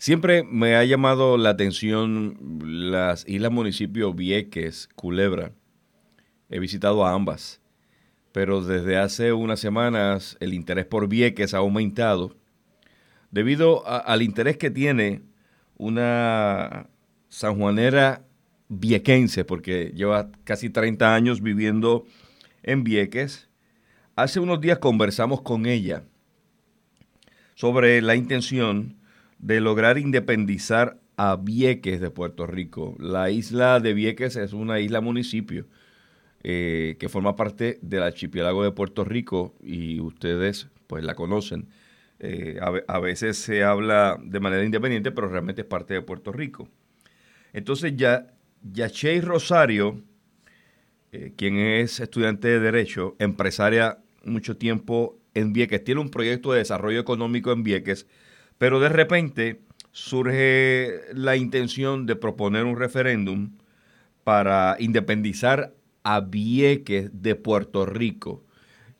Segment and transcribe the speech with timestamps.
[0.00, 5.52] Siempre me ha llamado la atención las islas municipio Vieques, Culebra.
[6.48, 7.60] He visitado a ambas,
[8.32, 12.34] pero desde hace unas semanas el interés por Vieques ha aumentado
[13.30, 15.20] debido al interés que tiene
[15.76, 16.88] una
[17.28, 18.24] sanjuanera
[18.68, 22.06] viequense, porque lleva casi 30 años viviendo
[22.62, 23.50] en Vieques.
[24.16, 26.04] Hace unos días conversamos con ella
[27.54, 28.98] sobre la intención
[29.40, 32.96] de lograr independizar a Vieques de Puerto Rico.
[32.98, 35.66] La isla de Vieques es una isla municipio
[36.42, 41.68] eh, que forma parte del archipiélago de Puerto Rico y ustedes pues la conocen.
[42.18, 46.68] Eh, a, veces se habla de manera independiente, pero realmente es parte de Puerto Rico.
[47.54, 48.26] Entonces ya
[48.62, 50.02] Yachey Rosario,
[51.12, 56.58] eh, quien es estudiante de Derecho, empresaria mucho tiempo en Vieques, tiene un proyecto de
[56.58, 58.06] desarrollo económico en Vieques
[58.60, 63.52] pero de repente surge la intención de proponer un referéndum
[64.22, 65.72] para independizar
[66.04, 68.44] a Vieques de Puerto Rico.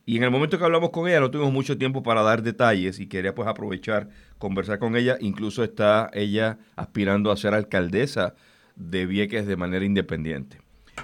[0.06, 3.00] Y en el momento que hablamos con ella no tuvimos mucho tiempo para dar detalles
[3.00, 5.18] y quería pues aprovechar, conversar con ella.
[5.20, 8.34] Incluso está ella aspirando a ser alcaldesa
[8.76, 10.56] de Vieques de manera independiente.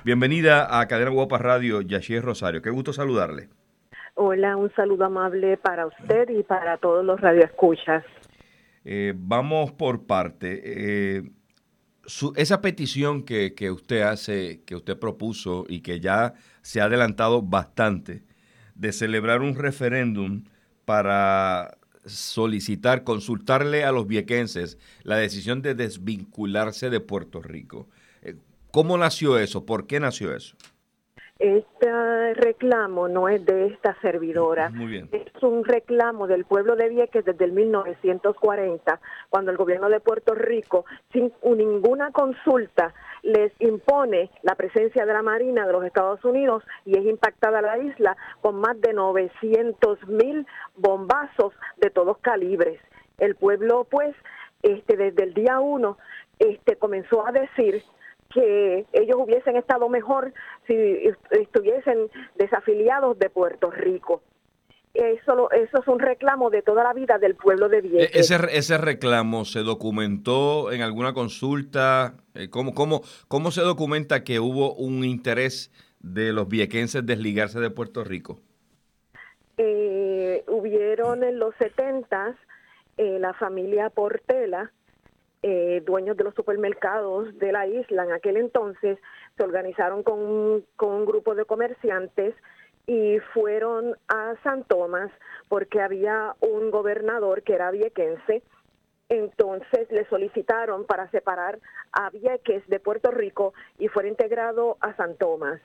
[0.03, 2.62] Bienvenida a Cadena Guapa Radio, Yashir Rosario.
[2.62, 3.50] Qué gusto saludarle.
[4.14, 8.03] Hola, un saludo amable para usted y para todos los radioescuchas.
[8.89, 10.62] Eh, vamos por parte.
[10.65, 11.31] Eh,
[12.37, 17.43] esa petición que, que, usted hace, que usted propuso y que ya se ha adelantado
[17.43, 18.23] bastante,
[18.77, 20.45] de celebrar un referéndum
[20.84, 27.89] para solicitar, consultarle a los viequenses la decisión de desvincularse de Puerto Rico.
[28.23, 28.37] Eh,
[28.71, 29.67] ¿Cómo nació eso?
[29.67, 30.55] ¿Por qué nació eso?
[31.39, 34.73] Este reclamo no es de esta servidora,
[35.12, 40.34] es un reclamo del pueblo de Vieques desde el 1940, cuando el gobierno de Puerto
[40.34, 46.62] Rico, sin ninguna consulta, les impone la presencia de la Marina de los Estados Unidos
[46.87, 50.47] y es impactada la isla con más de 900 mil
[50.77, 52.81] bombazos de todos calibres.
[53.19, 54.16] El pueblo, pues,
[54.62, 55.99] este, desde el día uno,
[56.39, 57.83] este, comenzó a decir
[58.32, 60.32] que ellos hubiesen estado mejor
[60.66, 60.75] si
[61.31, 64.22] estuviesen desafiliados de Puerto Rico.
[64.94, 68.16] Eso, eso es un reclamo de toda la vida del pueblo de Vieques.
[68.16, 72.15] E-, ese, ese reclamo se documentó en alguna consulta.
[72.34, 75.70] Eh, ¿Cómo, cómo, ¿Cómo se documenta que hubo un interés
[76.00, 78.41] de los viequenses desligarse de Puerto Rico?
[79.59, 82.34] Eh, hubieron en los 70
[82.97, 84.72] eh, la familia Portela
[85.42, 88.98] eh, dueños de los supermercados de la isla en aquel entonces
[89.36, 92.34] se organizaron con un, con un grupo de comerciantes
[92.86, 95.10] y fueron a San Tomás
[95.48, 98.42] porque había un gobernador que era viequense.
[99.08, 101.58] Entonces le solicitaron para separar
[101.92, 105.60] a Vieques de Puerto Rico y fuera integrado a San Tomás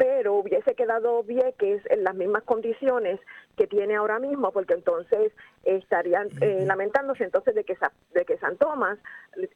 [0.00, 3.20] pero hubiese quedado Vieques en las mismas condiciones
[3.58, 5.30] que tiene ahora mismo, porque entonces
[5.62, 7.76] estarían eh, lamentándose entonces de que,
[8.14, 8.98] de que San Tomás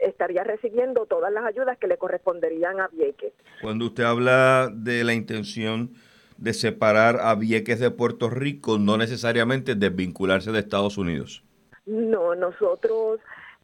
[0.00, 3.32] estaría recibiendo todas las ayudas que le corresponderían a Vieques.
[3.62, 5.94] Cuando usted habla de la intención
[6.36, 11.42] de separar a Vieques de Puerto Rico, no necesariamente desvincularse de Estados Unidos.
[11.86, 13.18] No, nosotros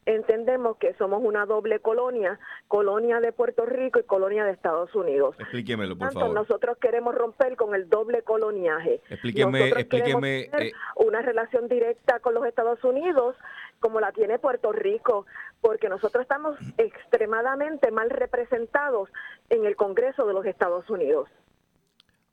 [0.05, 5.35] entendemos que somos una doble colonia, colonia de Puerto Rico y colonia de Estados Unidos.
[5.39, 6.33] Explíquemelo, por favor.
[6.33, 9.01] Nosotros queremos romper con el doble coloniaje.
[9.09, 10.39] Explíqueme, explíqueme.
[10.59, 13.35] Eh, una relación directa con los Estados Unidos
[13.79, 15.25] como la tiene Puerto Rico,
[15.59, 19.09] porque nosotros estamos extremadamente mal representados
[19.49, 21.29] en el Congreso de los Estados Unidos.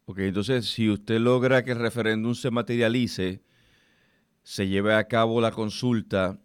[0.04, 3.42] Ok, entonces si usted logra que el referéndum se materialice,
[4.42, 6.38] se lleve a cabo la consulta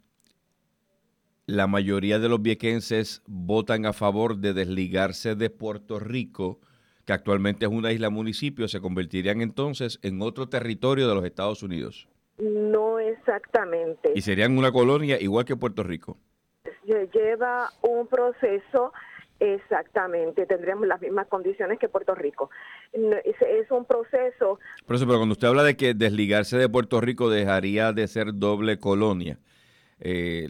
[1.46, 6.60] la mayoría de los viequenses votan a favor de desligarse de Puerto Rico,
[7.06, 11.64] que actualmente es una isla municipio, se convertirían entonces en otro territorio de los Estados
[11.64, 12.08] Unidos.
[12.38, 14.12] No exactamente.
[14.16, 16.18] Y serían una colonia igual que Puerto Rico.
[16.86, 18.92] Lleva un proceso
[19.40, 22.50] Exactamente, tendríamos las mismas condiciones que Puerto Rico.
[22.94, 24.60] Es, un proceso.
[24.86, 28.36] Por eso, pero cuando usted habla de que desligarse de Puerto Rico dejaría de ser
[28.36, 29.40] doble colonia,
[30.00, 30.48] eh,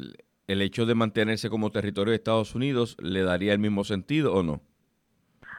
[0.47, 4.43] el hecho de mantenerse como territorio de Estados Unidos le daría el mismo sentido o
[4.43, 4.61] no?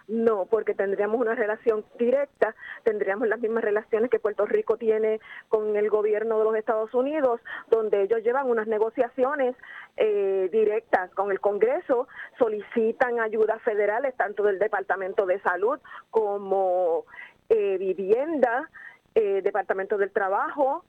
[0.06, 5.76] No, porque tendríamos una relación directa, tendríamos las mismas relaciones que Puerto Rico tiene con
[5.76, 7.40] el gobierno de los Estados Unidos,
[7.70, 9.56] donde ellos llevan unas negociaciones
[9.96, 12.06] eh, directas con el Congreso,
[12.38, 15.78] solicitan ayudas federales, tanto del Departamento de Salud
[16.10, 17.06] como
[17.48, 18.68] eh, Vivienda,
[19.14, 20.84] eh, Departamento del Trabajo,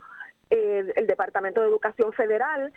[0.51, 2.71] el Departamento de Educación Federal,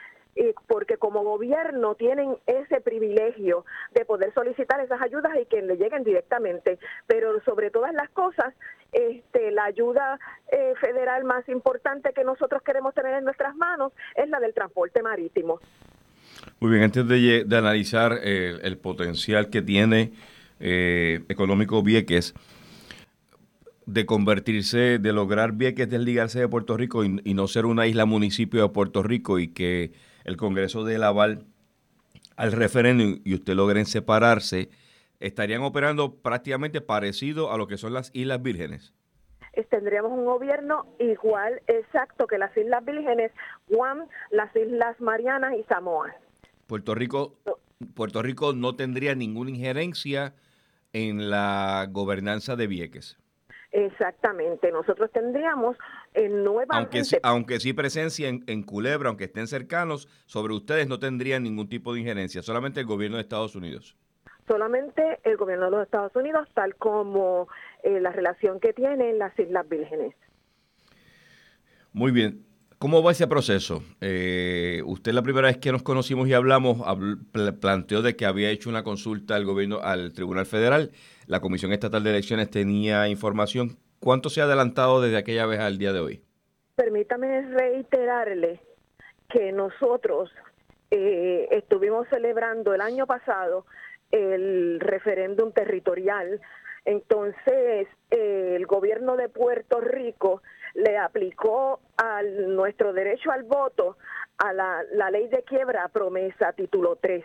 [0.67, 6.05] porque como gobierno tienen ese privilegio de poder solicitar esas ayudas y que le lleguen
[6.05, 6.79] directamente.
[7.07, 8.55] Pero sobre todas las cosas,
[8.93, 10.19] este, la ayuda
[10.51, 15.03] eh, federal más importante que nosotros queremos tener en nuestras manos es la del transporte
[15.03, 15.61] marítimo.
[16.61, 20.13] Muy bien, antes de, analizar eh, el potencial que tiene
[20.61, 22.35] eh, económico Vieques,
[23.87, 28.05] de convertirse, de lograr Vieques desligarse de Puerto Rico y, y, no ser una isla
[28.05, 29.93] municipio de Puerto Rico y que
[30.29, 31.47] el Congreso dé el aval
[32.37, 34.69] al referéndum y usted logren separarse,
[35.21, 38.95] estarían operando prácticamente parecido a lo que son las Islas Vírgenes.
[39.71, 43.33] Tendríamos un gobierno igual, exacto, que las Islas Vírgenes,
[43.69, 46.15] Guam, las Islas Marianas y Samoa.
[46.67, 47.35] Puerto Rico,
[47.95, 50.35] Puerto Rico no tendría ninguna injerencia
[50.93, 53.19] en la gobernanza de Vieques.
[53.73, 55.77] Exactamente, nosotros tendríamos
[56.19, 61.45] en aunque sí, aunque sí presencia en, Culebra, aunque estén cercanos, sobre ustedes no tendrían
[61.45, 63.97] ningún tipo de injerencia, solamente el gobierno de Estados Unidos.
[64.49, 67.49] Solamente el gobierno de los Estados Unidos, tal como
[67.83, 70.15] eh, la relación que tienen las Islas Vírgenes.
[71.93, 72.45] Muy bien.
[72.79, 73.83] ¿Cómo va ese proceso?
[74.01, 76.79] Eh, usted la primera vez que nos conocimos y hablamos
[77.61, 80.93] planteó de que había hecho una consulta al gobierno, al Tribunal Federal.
[81.27, 83.79] La Comisión Estatal de Elecciones tenía información.
[84.01, 86.23] ¿Cuánto se ha adelantado desde aquella vez al día de hoy?
[86.77, 88.61] Permítame reiterarle
[89.29, 90.31] que nosotros
[90.91, 93.67] eh, estuvimos celebrando el año pasado
[94.11, 96.41] el referéndum territorial.
[96.85, 100.43] Entonces, eh, el gobierno de Puerto Rico
[100.75, 103.99] le aplicó a nuestro derecho al voto
[104.39, 107.25] a la, ley de quiebra promesa título 3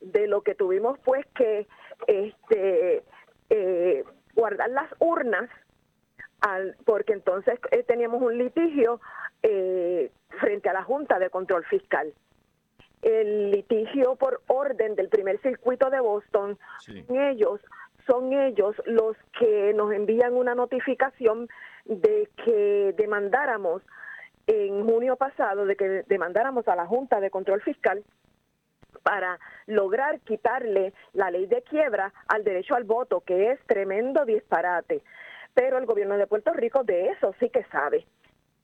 [0.00, 1.66] de lo que tuvimos pues que
[2.06, 3.02] este
[3.48, 4.04] eh,
[4.34, 5.48] guardar las urnas
[6.44, 9.00] al, porque entonces eh, teníamos un litigio
[9.42, 10.10] eh,
[10.40, 12.12] frente a la Junta de Control Fiscal.
[13.02, 16.58] El litigio por orden del primer circuito de Boston,
[17.08, 17.60] ellos
[18.06, 21.48] son ellos los que nos envían una notificación
[21.84, 23.82] de que demandáramos
[24.46, 28.04] en junio pasado, de que demandáramos a la Junta de Control Fiscal
[29.02, 35.02] para lograr quitarle la ley de quiebra al derecho al voto, que es tremendo disparate.
[35.54, 38.04] Pero el gobierno de Puerto Rico de eso sí que sabe.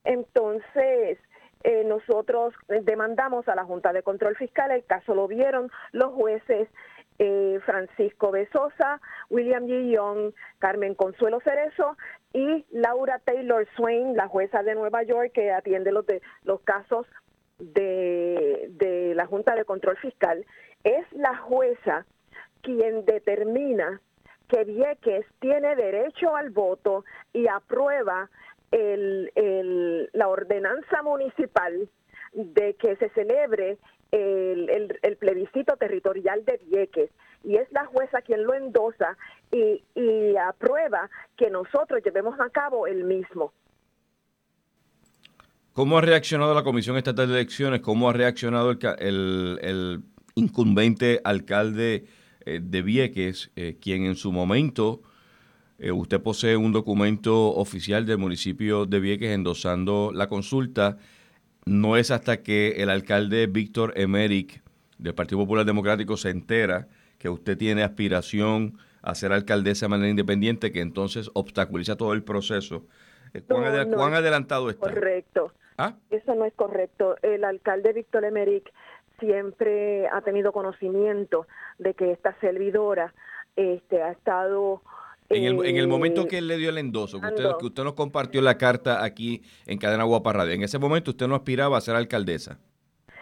[0.03, 1.17] Entonces,
[1.63, 6.67] eh, nosotros demandamos a la Junta de Control Fiscal, el caso lo vieron los jueces
[7.19, 8.99] eh, Francisco Besosa,
[9.29, 9.91] William G.
[9.91, 11.95] Young, Carmen Consuelo Cerezo
[12.33, 17.05] y Laura Taylor Swain, la jueza de Nueva York que atiende los, de, los casos
[17.59, 20.43] de, de la Junta de Control Fiscal.
[20.83, 22.07] Es la jueza
[22.63, 24.01] quien determina
[24.51, 28.29] que Vieques tiene derecho al voto y aprueba
[28.71, 31.89] el, el, la ordenanza municipal
[32.33, 33.77] de que se celebre
[34.11, 37.09] el, el, plebiscito territorial de Vieques
[37.45, 39.17] y es la jueza quien lo endosa
[39.51, 43.53] y, y aprueba que nosotros llevemos a cabo el mismo.
[45.71, 47.79] ¿Cómo ha reaccionado la Comisión Estatal de Elecciones?
[47.79, 50.01] ¿Cómo ha reaccionado el, el,
[50.35, 52.05] incumbente alcalde
[52.45, 55.01] eh, de Vieques, eh, quien en su momento,
[55.79, 60.97] eh, usted posee un documento oficial del municipio de Vieques endosando la consulta?
[61.65, 64.61] no es hasta que el alcalde Víctor Emerick
[64.97, 66.87] del Partido Popular Democrático se entera
[67.17, 72.23] que usted tiene aspiración a ser alcaldesa de manera independiente, que entonces obstaculiza todo el
[72.23, 72.85] proceso.
[73.47, 74.89] ¿Cuán, adelantado está?
[74.89, 75.53] Correcto.
[75.77, 75.95] ¿Ah?
[76.09, 77.15] Eso no es correcto.
[77.21, 78.71] El alcalde Víctor Emerick
[79.21, 81.47] siempre ha tenido conocimiento
[81.77, 83.13] de que esta servidora
[83.55, 84.81] este, ha estado
[85.29, 88.41] en el, momento que él le dio el endoso, que usted, que usted nos compartió
[88.41, 91.95] la carta aquí en Cadena Guapa Radio, en ese momento usted no aspiraba a ser
[91.95, 92.59] alcaldesa.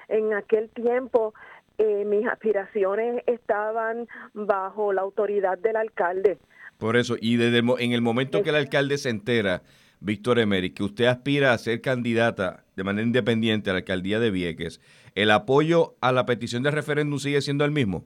[0.07, 1.35] En aquel tiempo
[1.77, 6.37] eh, mis aspiraciones estaban bajo la autoridad del alcalde.
[6.77, 9.61] Por eso, y desde en el momento que el alcalde se entera,
[9.99, 14.31] Víctor Emery, que usted aspira a ser candidata de manera independiente a la alcaldía de
[14.31, 14.81] Vieques,
[15.15, 18.05] ¿el apoyo a la petición de referéndum sigue siendo el mismo?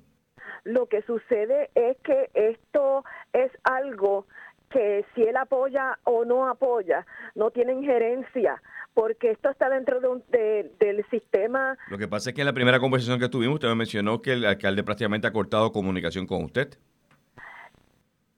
[0.63, 4.25] Lo que sucede es que esto es algo
[4.71, 8.61] que si él apoya o no apoya, no tiene injerencia,
[8.93, 11.77] porque esto está dentro de un, del sistema.
[11.89, 14.33] Lo que pasa es que en la primera conversación que tuvimos, usted me mencionó que
[14.33, 16.75] el alcalde prácticamente ha cortado comunicación con usted.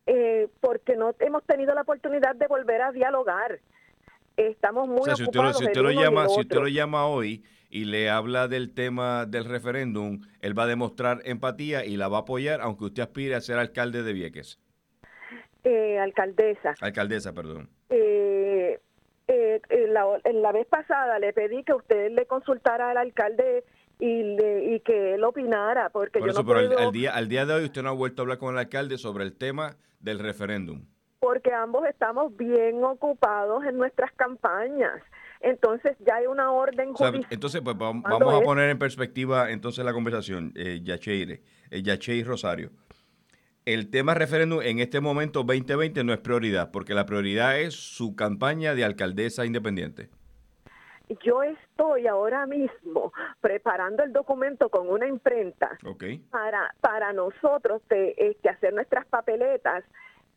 [0.07, 3.59] Eh, porque no hemos tenido la oportunidad de volver a dialogar.
[4.37, 7.85] Estamos muy o si usted, si usted lo llama, si usted lo llama hoy y
[7.85, 12.21] le habla del tema del referéndum, él va a demostrar empatía y la va a
[12.21, 14.59] apoyar, aunque usted aspire a ser alcalde de Vieques.
[15.63, 16.75] Eh, alcaldesa.
[16.81, 17.69] Alcaldesa, perdón.
[17.89, 18.79] Eh,
[19.27, 23.63] eh, la, en la vez pasada le pedí que usted le consultara al alcalde
[23.99, 26.79] y, y que él opinara, porque yo no pero puedo...
[26.79, 28.97] al, día, al día de hoy usted no ha vuelto a hablar con el alcalde
[28.97, 30.85] sobre el tema del referéndum.
[31.19, 35.01] Porque ambos estamos bien ocupados en nuestras campañas.
[35.41, 37.27] Entonces ya hay una orden judicial.
[37.29, 42.71] entonces, pues vamos, a poner en perspectiva entonces la conversación, eh, Yacheire, eh, Rosario.
[43.65, 48.15] El tema referéndum en este momento 2020 no es prioridad, porque la prioridad es su
[48.15, 50.09] campaña de alcaldesa independiente.
[51.23, 55.77] Yo estoy ahora mismo preparando el documento con una imprenta
[56.31, 59.83] para, para nosotros este, hacer nuestras papeletas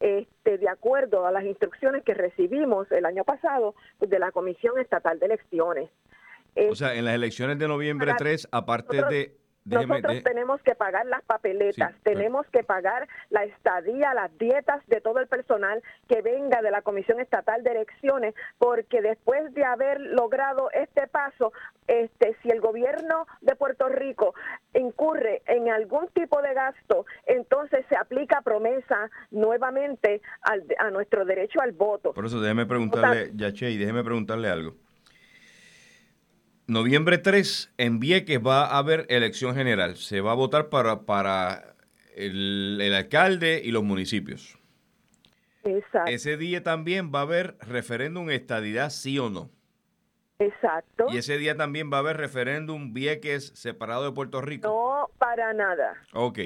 [0.01, 5.19] este, de acuerdo a las instrucciones que recibimos el año pasado de la Comisión Estatal
[5.19, 5.91] de Elecciones.
[6.71, 9.37] O sea, en las elecciones de noviembre 3, aparte de
[9.69, 15.19] nosotros tenemos que pagar las papeletas, tenemos que pagar la estadía, las dietas de todo
[15.21, 20.71] el personal que venga de la Comisión Estatal de Elecciones, porque después de haber logrado
[20.73, 21.53] este paso,
[21.87, 24.35] este, si el gobierno de Puerto Rico
[24.75, 30.21] incurre en algún tipo de gasto, entonces se aplica promesa nuevamente
[30.79, 32.13] a nuestro derecho al voto.
[32.13, 34.75] Por eso déjeme preguntarle, Yache, y déjeme preguntarle algo.
[36.69, 39.97] Noviembre 3, en Vieques va a haber elección general.
[39.97, 41.75] Se va a votar para, para
[42.15, 44.59] el, alcalde y los municipios.
[45.65, 46.11] Exacto.
[46.11, 49.49] Ese día también va a haber referéndum estadidad, sí o no.
[50.39, 51.07] Exacto.
[51.09, 54.69] Y ese día también va a haber referéndum Vieques separado de Puerto Rico.
[54.69, 55.95] No, para nada.
[56.13, 56.39] Ok.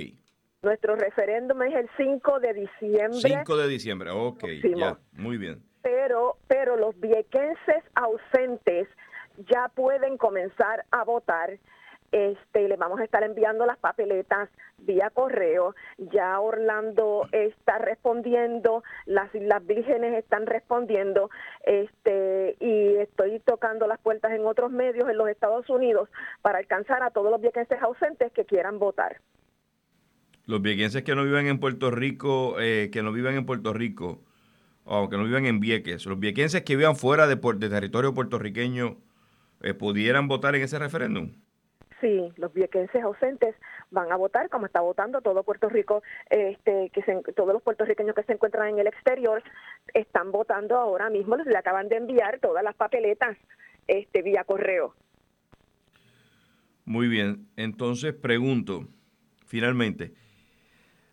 [0.63, 3.19] Nuestro referéndum es el 5 de diciembre.
[3.21, 4.45] 5 de diciembre, ok,
[4.77, 5.65] ya, muy bien.
[5.83, 8.87] Pero, pero los viequenses ausentes
[9.51, 11.59] ya pueden comenzar a votar.
[12.13, 15.75] Este, le vamos a estar enviando las papeletas vía correo.
[15.97, 21.31] Ya Orlando está respondiendo, las Islas Vírgenes están respondiendo,
[21.65, 26.11] este, y estoy tocando las puertas en otros medios en los Estados Unidos
[26.43, 29.21] para alcanzar a todos los viequenses ausentes que quieran votar.
[30.45, 34.21] Los viequenses que no viven en Puerto Rico, eh, que no viven en Puerto Rico,
[34.85, 38.97] o que no viven en Vieques, los viequenses que vivan fuera de, de territorio puertorriqueño,
[39.63, 41.33] eh, pudieran votar en ese referéndum?
[42.01, 43.55] Sí, los viequenses ausentes
[43.91, 47.03] van a votar como está votando todo Puerto Rico, este, que
[47.33, 49.41] todos los puertorriqueños que se encuentran en el exterior
[49.95, 53.37] están votando ahora mismo, les le acaban de enviar todas las papeletas
[53.87, 54.97] este, vía correo.
[56.85, 58.89] Muy bien, entonces pregunto,
[59.47, 60.13] finalmente,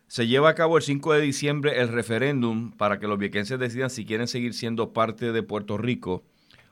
[0.08, 3.92] se lleva a cabo el 5 de diciembre el referéndum para que los viequenses decidan
[3.92, 6.24] si quieren seguir siendo parte de Puerto Rico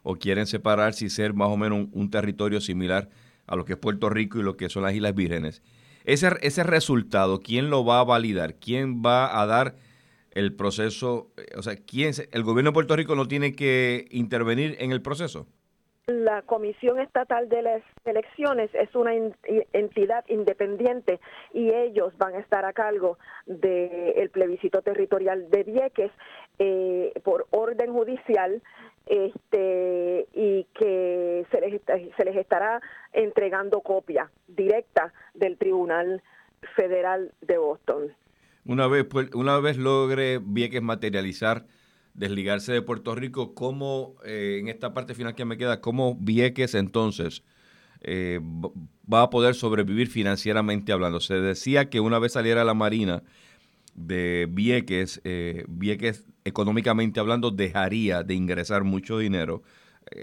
[0.04, 3.10] o quieren separarse y ser más o menos un, territorio similar
[3.46, 5.62] a lo que es Puerto Rico y lo que son las Islas Vírgenes.
[6.06, 8.56] Ese, ese resultado, ¿quién lo va a validar?
[8.56, 9.76] ¿Quién va a dar
[10.32, 11.32] el proceso?
[11.56, 15.48] O sea, ¿quién, ¿el gobierno de Puerto Rico no tiene que intervenir en el proceso?
[16.08, 19.12] La Comisión Estatal de las Elecciones es una
[19.74, 21.20] entidad independiente
[21.54, 26.12] y ellos van a estar a cargo del plebiscito territorial de Vieques
[26.60, 28.64] eh, por orden judicial
[29.06, 31.82] este y que se les,
[32.16, 36.24] se les estará entregando copia directa del Tribunal
[36.78, 38.14] Federal de Boston.
[38.64, 41.66] Una vez, pues, una vez logre Vieques materializar,
[42.18, 46.74] desligarse de Puerto Rico, ¿cómo, eh, en esta parte final que me queda, cómo Vieques
[46.76, 47.44] entonces
[48.02, 48.42] eh,
[49.12, 51.22] va a poder sobrevivir financieramente hablando?
[51.22, 53.24] Se decía que una vez saliera la Marina,
[53.96, 59.64] de Vieques, eh, Vieques económicamente hablando dejaría de ingresar mucho dinero.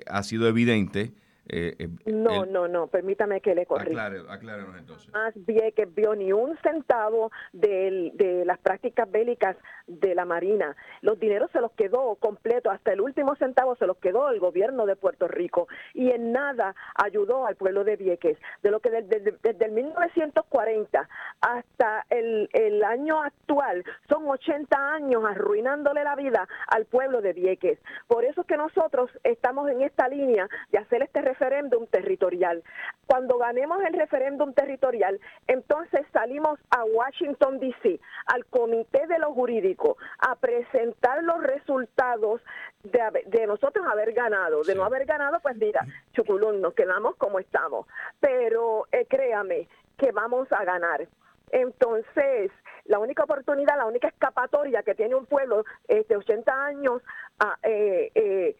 [0.06, 1.12] Ha sido evidente
[1.48, 4.06] eh, eh, no, no, no, permítame que le corrija.
[4.30, 5.12] aclárenos entonces.
[5.12, 10.74] Más bien que vio ni un centavo de, de las prácticas bélicas de la Marina.
[11.02, 14.86] Los dineros se los quedó completo, hasta el último centavo se los quedó el gobierno
[14.86, 18.38] de Puerto Rico y en nada ayudó al pueblo de Vieques.
[18.62, 21.08] De lo que desde, desde el 1940
[21.40, 27.78] hasta el, el año actual son 80 años arruinándole la vida al pueblo de Vieques.
[28.06, 32.62] Por eso es que nosotros estamos en esta línea de hacer este referéndum territorial.
[33.06, 39.96] Cuando ganemos el referéndum territorial, entonces salimos a Washington, D.C., al Comité de lo Jurídico,
[40.18, 42.40] a presentar los resultados
[42.84, 44.62] de, nosotros haber ganado.
[44.62, 47.86] De no haber ganado, pues mira, Chuculún, nos quedamos como estamos.
[48.20, 51.06] Pero eh, créame que vamos a ganar.
[51.50, 52.50] Entonces,
[52.84, 57.02] la única oportunidad, la única escapatoria que tiene un pueblo de 80 años
[57.38, 58.56] ah, eh,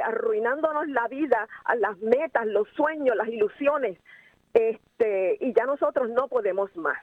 [0.00, 3.98] arruinándonos la vida, a las metas, los sueños, las ilusiones,
[4.54, 6.98] este, y ya nosotros no podemos más.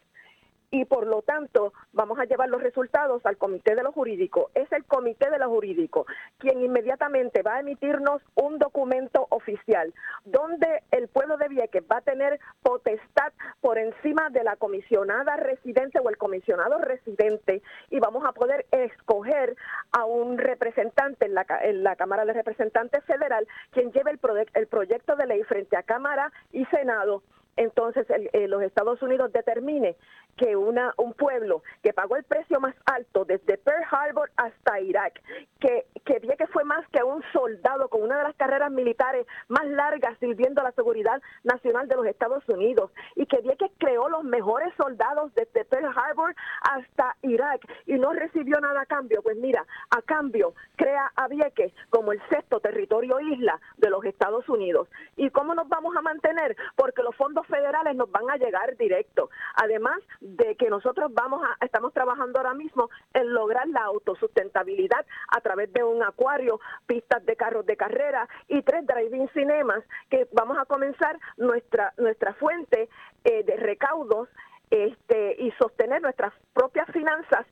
[0.75, 4.51] Y por lo tanto vamos a llevar los resultados al comité de lo jurídico.
[4.55, 6.05] Es el comité de lo jurídico
[6.38, 9.94] quien inmediatamente va a emitirnos un documento oficial
[10.25, 16.00] donde el pueblo de Vieques va a tener potestad por encima de la comisionada residente
[16.00, 19.55] o el comisionado residente y vamos a poder escoger
[19.94, 24.20] a un representante en la, en la Cámara de Representantes Federal quien lleve el,
[24.55, 27.24] el proyecto de ley frente a Cámara y Senado
[27.56, 29.96] entonces eh, los Estados Unidos determine
[30.38, 35.22] que un pueblo que pagó el precio más alto desde Pearl Harbor hasta Irak,
[35.60, 39.66] que, que que fue más que un soldado con una de las carreras militares más
[39.66, 44.24] largas sirviendo a la seguridad nacional de los Estados Unidos, y que que creó los
[44.24, 49.22] mejores soldados desde Pearl Harbor hasta Irak y no recibió nada a cambio.
[49.22, 54.48] Pues mira, a cambio crea a Vieques como el sexto territorio isla de los Estados
[54.50, 54.90] Unidos.
[55.16, 56.56] ¿Y cómo nos vamos a mantener?
[56.76, 59.30] Porque los fondos federales nos van a llegar directo.
[59.56, 65.42] Además de que nosotros vamos a, estamos trabajando ahora mismo en lograr la autosustentabilidad a
[65.42, 70.58] través de un acuario, pistas de carros de carrera y tres driving cinemas que vamos
[70.58, 72.90] a comenzar nuestra nuestra fuente
[73.24, 74.30] eh, de recaudos
[74.70, 77.46] este, y sostener nuestras propias finanzas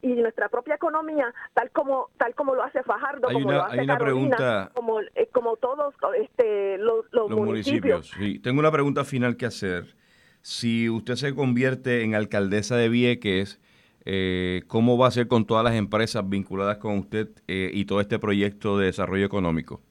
[0.00, 4.70] y nuestra propia economía tal como tal como lo hace Fajardo como lo hace Carolina
[4.74, 8.12] como eh, como todos este los, municipios,
[8.42, 9.96] tengo una pregunta final que hacer.
[10.40, 13.60] Si usted se convierte en alcaldesa de Vieques
[14.04, 18.00] eh, cómo va a ser con todas las empresas vinculadas con usted eh, y todo
[18.00, 19.82] este proyecto de desarrollo económico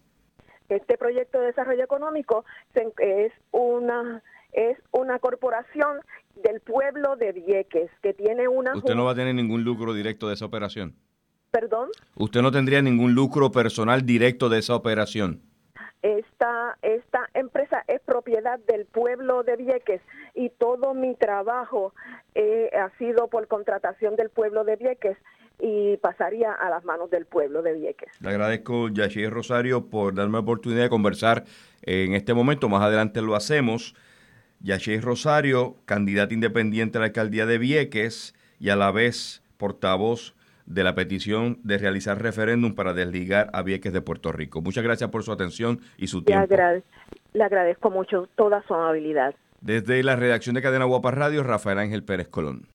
[0.70, 4.22] este proyecto de desarrollo económico es una
[4.54, 6.00] es una corporación
[6.42, 8.76] del pueblo de Vieques, que tiene una...
[8.76, 10.96] ¿Usted no va a tener ningún lucro directo de esa operación?
[11.52, 11.90] ¿Perdón?
[12.16, 15.42] ¿Usted no tendría ningún lucro personal directo de esa operación?
[16.02, 20.02] Esta, esta empresa es propiedad del pueblo de Vieques
[20.36, 21.94] y todo mi trabajo
[22.36, 25.18] eh, ha sido por contratación del pueblo de Vieques
[25.60, 28.10] y pasaría a las manos del pueblo de Vieques.
[28.22, 31.46] Le agradezco, Yashi Rosario, por darme la oportunidad de conversar
[31.82, 32.70] en este momento.
[32.70, 33.96] Más adelante lo hacemos.
[34.60, 40.84] Yashay Rosario, candidata independiente a la alcaldía de Vieques y a la vez portavoz de
[40.84, 44.62] la petición de realizar referéndum para desligar a Vieques de Puerto Rico.
[44.62, 46.54] Muchas gracias por su atención y su tiempo.
[47.34, 49.34] Le, agradezco mucho toda su amabilidad.
[49.62, 52.66] Desde la redacción de Cadena Guapa Radio, Rafael Ángel Pérez Colón.